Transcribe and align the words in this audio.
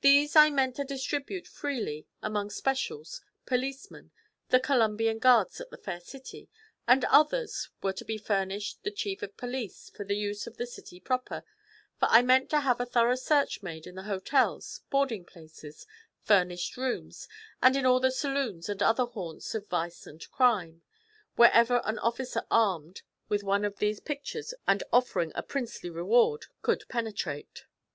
These 0.00 0.36
I 0.36 0.48
meant 0.48 0.76
to 0.76 0.84
distribute 0.84 1.46
freely 1.46 2.06
among 2.22 2.48
specials, 2.48 3.20
policemen, 3.44 4.10
the 4.48 4.58
Columbian 4.58 5.18
Guards 5.18 5.60
at 5.60 5.68
the 5.70 5.76
Fair 5.76 6.00
City; 6.00 6.48
and 6.88 7.04
others 7.04 7.68
were 7.82 7.92
to 7.92 8.04
be 8.06 8.16
furnished 8.16 8.82
the 8.84 8.90
chief 8.90 9.20
of 9.22 9.36
police 9.36 9.90
for 9.94 10.10
use 10.10 10.46
about 10.46 10.56
the 10.56 10.66
city 10.66 10.98
proper, 10.98 11.44
for 11.98 12.08
I 12.10 12.22
meant 12.22 12.48
to 12.48 12.60
have 12.60 12.80
a 12.80 12.86
thorough 12.86 13.16
search 13.16 13.62
made 13.62 13.86
in 13.86 13.96
the 13.96 14.04
hotels, 14.04 14.80
boarding 14.88 15.26
places, 15.26 15.86
furnished 16.22 16.78
rooms, 16.78 17.28
and 17.60 17.76
in 17.76 17.84
all 17.84 18.00
the 18.00 18.10
saloons 18.10 18.70
and 18.70 18.82
other 18.82 19.04
haunts 19.04 19.54
of 19.54 19.68
vice 19.68 20.06
and 20.06 20.26
crime, 20.30 20.80
wherever 21.36 21.82
an 21.84 21.98
officer, 21.98 22.44
armed 22.50 23.02
with 23.28 23.42
one 23.44 23.66
of 23.66 23.76
these 23.76 24.00
pictures 24.00 24.54
and 24.66 24.82
offering 24.90 25.32
a 25.34 25.42
princely 25.42 25.90
reward, 25.90 26.46
could 26.62 26.84
penetrate. 26.88 27.66